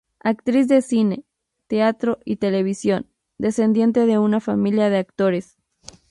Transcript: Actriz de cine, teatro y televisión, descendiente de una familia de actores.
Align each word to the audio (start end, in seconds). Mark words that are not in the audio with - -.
Actriz 0.23 0.67
de 0.67 0.81
cine, 0.81 1.25
teatro 1.67 2.17
y 2.25 2.37
televisión, 2.37 3.07
descendiente 3.37 4.07
de 4.07 4.17
una 4.17 4.39
familia 4.39 4.89
de 4.89 4.97
actores. 4.97 5.57